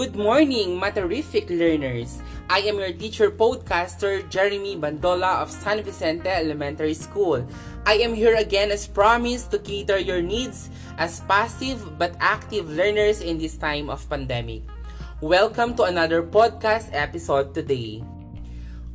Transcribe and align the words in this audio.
Good 0.00 0.16
morning, 0.16 0.80
Materific 0.80 1.52
learners! 1.52 2.24
I 2.48 2.64
am 2.64 2.80
your 2.80 2.88
teacher 2.88 3.28
podcaster, 3.28 4.24
Jeremy 4.32 4.72
Bandola 4.72 5.44
of 5.44 5.52
San 5.52 5.84
Vicente 5.84 6.24
Elementary 6.24 6.96
School. 6.96 7.44
I 7.84 8.00
am 8.00 8.16
here 8.16 8.32
again 8.32 8.72
as 8.72 8.88
promised 8.88 9.52
to 9.52 9.60
cater 9.60 10.00
your 10.00 10.24
needs 10.24 10.72
as 10.96 11.20
passive 11.28 12.00
but 12.00 12.16
active 12.16 12.72
learners 12.72 13.20
in 13.20 13.36
this 13.36 13.60
time 13.60 13.92
of 13.92 14.08
pandemic. 14.08 14.64
Welcome 15.20 15.76
to 15.76 15.84
another 15.84 16.24
podcast 16.24 16.96
episode 16.96 17.52
today. 17.52 18.00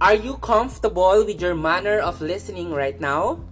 Are 0.01 0.17
you 0.17 0.41
comfortable 0.41 1.21
with 1.21 1.37
your 1.37 1.53
manner 1.53 2.01
of 2.01 2.17
listening 2.17 2.73
right 2.73 2.97
now? 2.97 3.45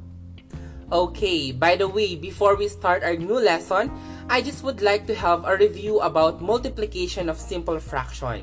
Okay, 0.89 1.53
by 1.53 1.77
the 1.77 1.87
way, 1.87 2.17
before 2.17 2.57
we 2.57 2.65
start 2.65 3.05
our 3.05 3.13
new 3.13 3.37
lesson, 3.37 3.93
I 4.33 4.41
just 4.41 4.63
would 4.63 4.81
like 4.81 5.05
to 5.05 5.13
have 5.13 5.45
a 5.45 5.55
review 5.55 5.99
about 5.99 6.41
multiplication 6.41 7.29
of 7.29 7.37
simple 7.37 7.77
fraction. 7.77 8.41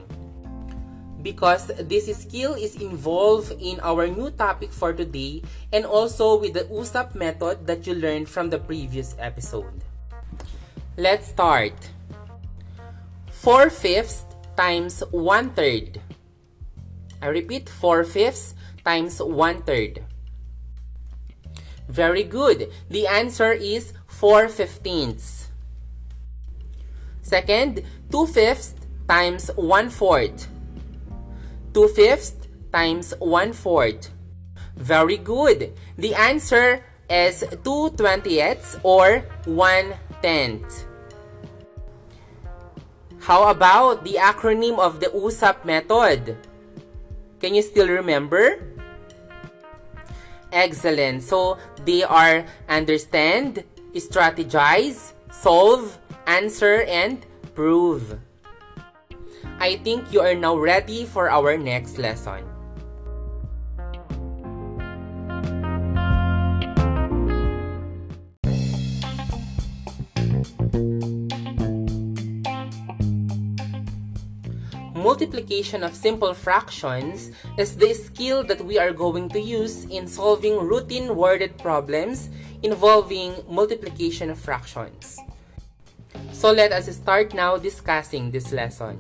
Because 1.21 1.67
this 1.67 2.07
skill 2.15 2.55
is 2.55 2.77
involved 2.77 3.51
in 3.59 3.81
our 3.83 4.07
new 4.07 4.31
topic 4.31 4.71
for 4.71 4.93
today 4.93 5.43
and 5.73 5.85
also 5.85 6.39
with 6.39 6.55
the 6.55 6.63
USAP 6.71 7.17
method 7.17 7.67
that 7.67 7.89
you 7.89 7.99
learned 7.99 8.29
from 8.29 8.51
the 8.51 8.59
previous 8.63 9.17
episode. 9.19 9.83
Let's 10.97 11.27
start. 11.27 11.75
4 13.43 13.69
fifths 13.69 14.23
times 14.55 15.03
1 15.11 15.59
third. 15.59 16.01
I 17.21 17.35
repeat, 17.35 17.69
4 17.69 18.05
fifths 18.05 18.55
times 18.87 19.19
1 19.19 19.67
third. 19.67 20.05
Very 21.89 22.23
good. 22.23 22.71
The 22.89 23.09
answer 23.09 23.51
is 23.51 23.93
4 24.07 24.47
fifteenths. 24.47 25.50
Second, 27.31 27.87
2 28.11 28.27
fifths 28.27 28.75
times 29.07 29.55
1 29.55 29.87
fourth. 29.95 30.51
2 31.79 31.87
fifths 31.95 32.35
times 32.75 33.15
1 33.23 33.55
fourth. 33.55 34.11
Very 34.75 35.15
good. 35.15 35.71
The 35.95 36.19
answer 36.19 36.83
is 37.07 37.47
2 37.63 37.95
twentieths 37.95 38.83
or 38.83 39.23
1 39.47 39.95
tenth. 40.19 40.91
How 43.23 43.47
about 43.55 44.03
the 44.03 44.19
acronym 44.19 44.83
of 44.83 44.99
the 44.99 45.15
USAP 45.15 45.63
method? 45.63 46.35
Can 47.39 47.55
you 47.55 47.63
still 47.63 47.87
remember? 47.87 48.59
Excellent. 50.51 51.23
So, 51.23 51.63
they 51.87 52.03
are 52.03 52.43
understand, 52.67 53.63
strategize, 53.95 55.15
solve, 55.31 55.95
answer, 56.31 56.87
and 56.87 57.27
prove. 57.59 58.15
I 59.59 59.83
think 59.83 60.15
you 60.15 60.23
are 60.23 60.39
now 60.39 60.55
ready 60.55 61.05
for 61.05 61.29
our 61.29 61.59
next 61.59 61.99
lesson. 61.99 62.47
Multiplication 74.95 75.83
of 75.83 75.97
simple 75.97 76.33
fractions 76.33 77.33
is 77.59 77.75
the 77.75 77.93
skill 77.93 78.45
that 78.45 78.63
we 78.63 78.79
are 78.79 78.93
going 78.93 79.29
to 79.31 79.41
use 79.41 79.85
in 79.91 80.07
solving 80.07 80.55
routine 80.57 81.17
worded 81.17 81.59
problems 81.59 82.31
involving 82.63 83.35
multiplication 83.49 84.31
of 84.31 84.39
fractions. 84.39 85.19
So 86.41 86.57
let 86.57 86.73
us 86.73 86.89
start 86.97 87.37
now 87.37 87.61
discussing 87.61 88.33
this 88.33 88.49
lesson. 88.49 88.97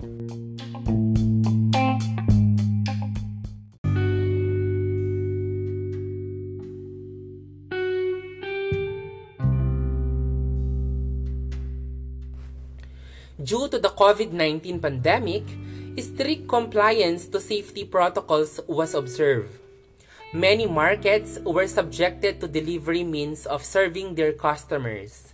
Due 13.41 13.73
to 13.73 13.81
the 13.81 13.89
COVID-19 13.89 14.85
pandemic, 14.85 15.49
strict 15.97 16.45
compliance 16.45 17.25
to 17.33 17.41
safety 17.41 17.89
protocols 17.89 18.61
was 18.69 18.93
observed. 18.93 19.57
Many 20.37 20.69
markets 20.69 21.41
were 21.41 21.67
subjected 21.67 22.37
to 22.45 22.53
delivery 22.53 23.03
means 23.03 23.49
of 23.49 23.65
serving 23.65 24.21
their 24.21 24.37
customers. 24.37 25.33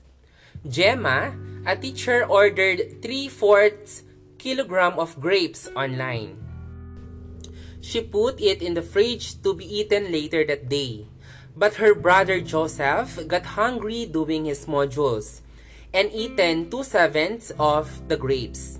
Gemma, 0.69 1.35
a 1.67 1.77
teacher 1.77 2.27
ordered 2.27 3.03
3 3.03 3.29
fourths 3.29 4.03
kilogram 4.39 4.99
of 4.99 5.19
grapes 5.21 5.69
online. 5.75 6.39
She 7.81 8.03
put 8.03 8.41
it 8.41 8.63
in 8.63 8.75
the 8.75 8.83
fridge 8.83 9.43
to 9.43 9.55
be 9.55 9.65
eaten 9.65 10.11
later 10.11 10.45
that 10.45 10.69
day. 10.69 11.07
But 11.57 11.81
her 11.81 11.95
brother 11.95 12.41
Joseph 12.41 13.17
got 13.27 13.57
hungry 13.57 14.05
doing 14.05 14.45
his 14.45 14.67
modules 14.67 15.41
and 15.95 16.13
eaten 16.13 16.69
2 16.69 16.85
sevenths 16.85 17.51
of 17.59 17.89
the 18.09 18.17
grapes. 18.17 18.79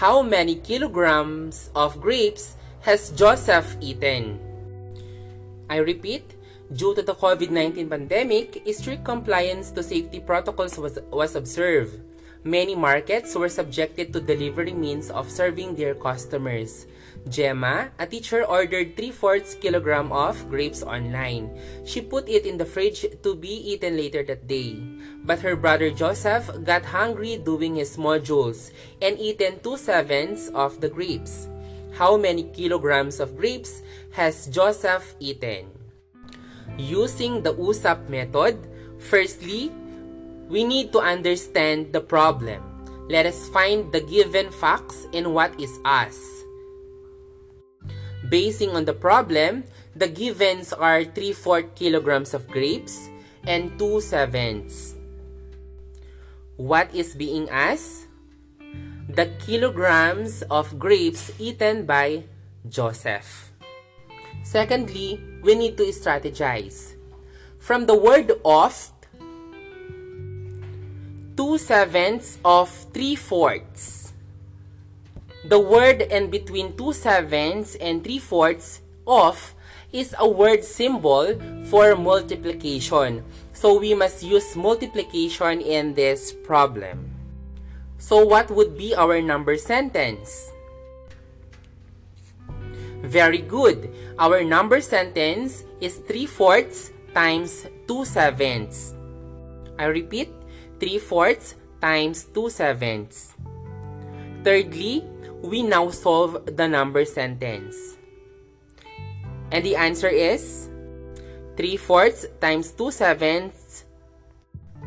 How 0.00 0.22
many 0.22 0.56
kilograms 0.56 1.68
of 1.74 2.00
grapes 2.00 2.56
has 2.80 3.10
Joseph 3.10 3.76
eaten? 3.80 4.40
I 5.68 5.84
repeat, 5.84 6.39
due 6.72 6.94
to 6.94 7.02
the 7.02 7.14
COVID-19 7.14 7.90
pandemic, 7.90 8.62
strict 8.72 9.04
compliance 9.04 9.70
to 9.70 9.82
safety 9.82 10.20
protocols 10.20 10.78
was, 10.78 10.98
was 11.10 11.34
observed. 11.34 12.00
Many 12.42 12.74
markets 12.74 13.34
were 13.34 13.50
subjected 13.50 14.14
to 14.14 14.20
delivery 14.20 14.72
means 14.72 15.10
of 15.10 15.30
serving 15.30 15.74
their 15.74 15.94
customers. 15.94 16.86
Gemma, 17.28 17.92
a 17.98 18.06
teacher, 18.06 18.44
ordered 18.48 18.96
3 18.96 19.10
fourths 19.10 19.54
kilogram 19.54 20.10
of 20.10 20.48
grapes 20.48 20.82
online. 20.82 21.52
She 21.84 22.00
put 22.00 22.30
it 22.30 22.46
in 22.46 22.56
the 22.56 22.64
fridge 22.64 23.04
to 23.22 23.34
be 23.36 23.52
eaten 23.74 23.98
later 23.98 24.24
that 24.24 24.48
day. 24.48 24.80
But 25.20 25.40
her 25.40 25.54
brother 25.54 25.90
Joseph 25.90 26.48
got 26.64 26.96
hungry 26.96 27.36
doing 27.36 27.74
his 27.76 27.98
modules 27.98 28.72
and 29.02 29.20
eaten 29.20 29.60
2 29.60 29.76
sevenths 29.76 30.48
of 30.56 30.80
the 30.80 30.88
grapes. 30.88 31.44
How 31.92 32.16
many 32.16 32.44
kilograms 32.56 33.20
of 33.20 33.36
grapes 33.36 33.82
has 34.16 34.46
Joseph 34.48 35.12
eaten? 35.20 35.79
Using 36.80 37.44
the 37.44 37.52
USAP 37.52 38.08
method, 38.08 38.56
firstly, 38.96 39.68
we 40.48 40.64
need 40.64 40.92
to 40.96 41.00
understand 41.04 41.92
the 41.92 42.00
problem. 42.00 42.64
Let 43.12 43.26
us 43.26 43.52
find 43.52 43.92
the 43.92 44.00
given 44.00 44.48
facts 44.48 45.04
and 45.12 45.34
what 45.36 45.52
is 45.60 45.76
us. 45.84 46.16
Basing 48.32 48.72
on 48.72 48.88
the 48.88 48.96
problem, 48.96 49.64
the 49.94 50.08
givens 50.08 50.72
are 50.72 51.04
3 51.04 51.32
4 51.36 51.62
kilograms 51.76 52.32
of 52.32 52.48
grapes 52.48 53.10
and 53.44 53.76
2 53.76 54.00
sevenths. 54.00 54.94
What 56.56 56.94
is 56.94 57.12
being 57.12 57.50
asked? 57.50 58.08
The 59.10 59.28
kilograms 59.42 60.46
of 60.48 60.78
grapes 60.78 61.34
eaten 61.36 61.84
by 61.84 62.30
Joseph. 62.64 63.49
Secondly, 64.42 65.20
we 65.42 65.54
need 65.54 65.76
to 65.76 65.84
strategize. 65.92 66.94
From 67.58 67.86
the 67.86 67.94
word 67.94 68.32
of, 68.44 68.92
2 71.36 71.58
sevenths 71.58 72.38
of 72.44 72.68
3 72.92 73.16
fourths. 73.16 74.12
The 75.48 75.58
word 75.58 76.02
in 76.02 76.28
between 76.28 76.76
2 76.76 76.92
sevenths 76.92 77.74
and 77.76 78.04
3 78.04 78.18
fourths 78.18 78.80
of 79.06 79.54
is 79.92 80.14
a 80.18 80.28
word 80.28 80.64
symbol 80.64 81.34
for 81.66 81.96
multiplication. 81.96 83.24
So 83.52 83.78
we 83.78 83.94
must 83.94 84.22
use 84.22 84.54
multiplication 84.56 85.60
in 85.60 85.94
this 85.94 86.32
problem. 86.32 87.10
So 87.98 88.24
what 88.24 88.50
would 88.50 88.78
be 88.78 88.94
our 88.94 89.20
number 89.20 89.56
sentence? 89.56 90.52
Very 93.02 93.40
good. 93.40 93.90
Our 94.18 94.44
number 94.44 94.80
sentence 94.80 95.64
is 95.80 95.96
3 96.04 96.26
fourths 96.26 96.92
times 97.14 97.66
2 97.88 98.04
sevenths. 98.04 98.94
I 99.78 99.88
repeat, 99.88 100.28
3 100.78 100.98
fourths 100.98 101.54
times 101.80 102.24
2 102.36 102.50
sevenths. 102.50 103.34
Thirdly, 104.44 105.04
we 105.42 105.62
now 105.62 105.88
solve 105.88 106.44
the 106.56 106.68
number 106.68 107.04
sentence. 107.04 107.96
And 109.52 109.64
the 109.64 109.76
answer 109.76 110.08
is 110.08 110.68
3 111.56 111.76
fourths 111.76 112.26
times 112.40 112.72
2 112.72 112.90
sevenths 112.90 113.84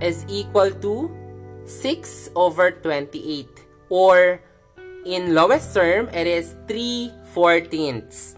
is 0.01 0.25
equal 0.29 0.71
to 0.71 1.09
6 1.65 2.29
over 2.35 2.71
28. 2.71 3.47
Or 3.89 4.41
in 5.05 5.33
lowest 5.33 5.73
term, 5.73 6.09
it 6.09 6.27
is 6.27 6.55
3 6.67 7.11
fourteenths. 7.33 8.35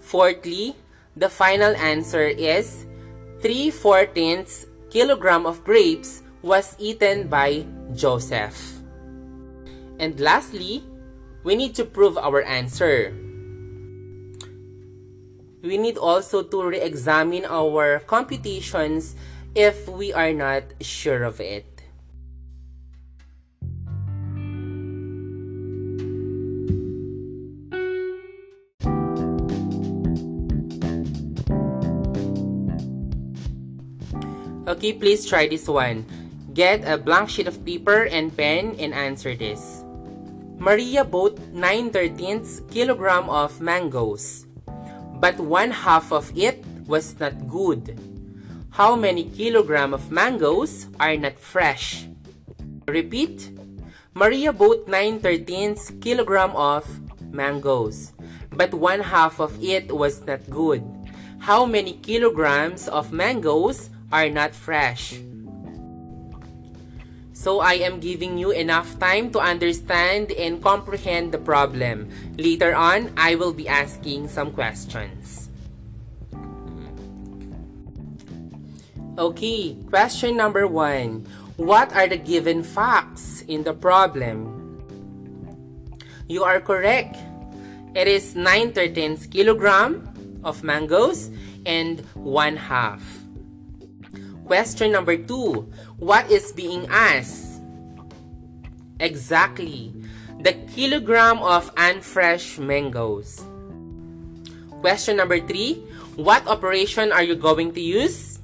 Fourthly, 0.00 0.76
the 1.16 1.28
final 1.28 1.74
answer 1.76 2.24
is 2.24 2.86
3 3.40 3.70
fourteenths 3.70 4.66
kilogram 4.90 5.46
of 5.46 5.64
grapes 5.64 6.22
was 6.42 6.76
eaten 6.78 7.28
by 7.28 7.66
Joseph. 7.94 8.56
And 9.98 10.18
lastly, 10.20 10.84
we 11.44 11.56
need 11.56 11.74
to 11.76 11.84
prove 11.84 12.16
our 12.16 12.42
answer. 12.42 13.12
We 15.62 15.76
need 15.76 15.98
also 15.98 16.42
to 16.42 16.62
re-examine 16.62 17.44
our 17.44 17.98
computations 18.06 19.14
if 19.54 19.88
we 19.88 20.12
are 20.12 20.32
not 20.32 20.62
sure 20.80 21.24
of 21.24 21.40
it. 21.40 21.77
Okay, 34.68 34.92
please 34.92 35.24
try 35.24 35.48
this 35.48 35.64
one. 35.64 36.04
Get 36.52 36.84
a 36.84 37.00
blank 37.00 37.32
sheet 37.32 37.48
of 37.48 37.64
paper 37.64 38.04
and 38.04 38.28
pen 38.28 38.76
and 38.76 38.92
answer 38.92 39.32
this. 39.32 39.80
Maria 40.60 41.08
bought 41.08 41.40
9 41.56 41.88
13ths 41.88 42.68
kilogram 42.68 43.32
of 43.32 43.64
mangoes, 43.64 44.44
but 45.24 45.40
one 45.40 45.72
half 45.72 46.12
of 46.12 46.28
it 46.36 46.60
was 46.84 47.16
not 47.16 47.48
good. 47.48 47.96
How 48.76 48.92
many 48.92 49.24
kilogram 49.32 49.96
of 49.96 50.12
mangoes 50.12 50.92
are 51.00 51.16
not 51.16 51.40
fresh? 51.40 52.04
Repeat. 52.84 53.48
Maria 54.12 54.52
bought 54.52 54.84
9 54.84 55.24
13ths 55.24 55.96
kilogram 56.04 56.52
of 56.52 56.84
mangoes, 57.32 58.12
but 58.52 58.76
one 58.76 59.00
half 59.00 59.40
of 59.40 59.56
it 59.64 59.88
was 59.88 60.20
not 60.28 60.44
good. 60.52 60.84
How 61.40 61.64
many 61.64 61.96
kilograms 62.04 62.84
of 62.84 63.16
mangoes 63.16 63.88
are 64.12 64.28
not 64.28 64.54
fresh. 64.54 65.20
So 67.38 67.60
I 67.60 67.74
am 67.86 68.00
giving 68.00 68.36
you 68.36 68.50
enough 68.50 68.98
time 68.98 69.30
to 69.30 69.38
understand 69.38 70.32
and 70.32 70.60
comprehend 70.60 71.30
the 71.30 71.38
problem. 71.38 72.10
Later 72.36 72.74
on, 72.74 73.14
I 73.16 73.36
will 73.36 73.52
be 73.52 73.68
asking 73.68 74.28
some 74.28 74.50
questions. 74.50 75.48
Okay, 79.18 79.74
question 79.90 80.36
number 80.36 80.66
one. 80.66 81.26
What 81.58 81.94
are 81.94 82.06
the 82.06 82.18
given 82.18 82.62
facts 82.62 83.42
in 83.46 83.62
the 83.62 83.74
problem? 83.74 84.54
You 86.26 86.44
are 86.44 86.60
correct. 86.60 87.18
It 87.94 88.06
is 88.06 88.34
9 88.34 88.72
13 88.74 89.30
kilogram 89.30 90.06
of 90.44 90.62
mangoes 90.62 91.30
and 91.66 91.98
1 92.14 92.56
half. 92.56 93.02
Question 94.48 94.96
number 94.96 95.20
two. 95.20 95.68
What 96.00 96.32
is 96.32 96.56
being 96.56 96.88
asked? 96.88 97.60
Exactly. 98.96 99.92
The 100.40 100.56
kilogram 100.72 101.44
of 101.44 101.68
unfresh 101.76 102.56
mangoes. 102.56 103.44
Question 104.80 105.20
number 105.20 105.36
three. 105.36 105.84
What 106.16 106.48
operation 106.48 107.12
are 107.12 107.22
you 107.22 107.36
going 107.36 107.76
to 107.76 107.80
use? 107.84 108.40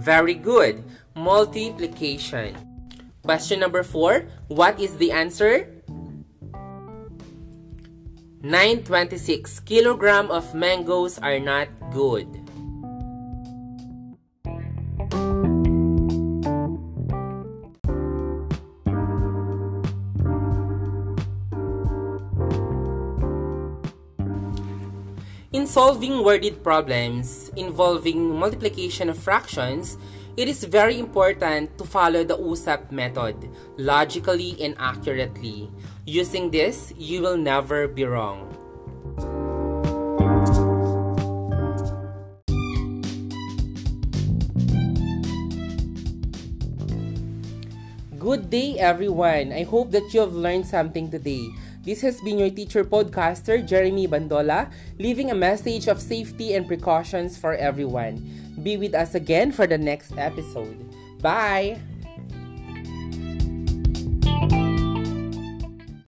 Very 0.00 0.32
good. 0.32 0.82
Multiplication. 1.14 2.56
Question 3.20 3.60
number 3.60 3.84
four. 3.84 4.24
What 4.48 4.80
is 4.80 4.96
the 4.96 5.12
answer? 5.12 5.68
926 8.40 9.60
kilogram 9.60 10.32
of 10.32 10.54
mangoes 10.56 11.18
are 11.20 11.38
not 11.38 11.68
good. 11.92 12.41
In 25.52 25.66
solving 25.66 26.24
worded 26.24 26.64
problems 26.64 27.52
involving 27.60 28.40
multiplication 28.40 29.10
of 29.10 29.18
fractions, 29.18 29.98
it 30.34 30.48
is 30.48 30.64
very 30.64 30.98
important 30.98 31.76
to 31.76 31.84
follow 31.84 32.24
the 32.24 32.38
USAP 32.38 32.90
method 32.90 33.36
logically 33.76 34.56
and 34.64 34.74
accurately. 34.78 35.68
Using 36.06 36.50
this, 36.50 36.94
you 36.96 37.20
will 37.20 37.36
never 37.36 37.86
be 37.86 38.04
wrong. 38.08 38.48
Good 48.16 48.48
day, 48.48 48.78
everyone. 48.78 49.52
I 49.52 49.64
hope 49.68 49.90
that 49.90 50.14
you 50.14 50.20
have 50.20 50.32
learned 50.32 50.64
something 50.64 51.10
today. 51.10 51.44
This 51.82 52.00
has 52.02 52.20
been 52.20 52.38
your 52.38 52.50
teacher 52.50 52.84
podcaster, 52.84 53.58
Jeremy 53.58 54.06
Bandola, 54.06 54.70
leaving 54.98 55.30
a 55.30 55.34
message 55.34 55.88
of 55.88 56.00
safety 56.00 56.54
and 56.54 56.66
precautions 56.66 57.36
for 57.36 57.54
everyone. 57.54 58.22
Be 58.62 58.76
with 58.76 58.94
us 58.94 59.14
again 59.14 59.50
for 59.50 59.66
the 59.66 59.78
next 59.78 60.14
episode. 60.16 60.78
Bye! 61.20 61.91